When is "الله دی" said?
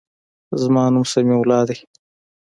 1.41-1.77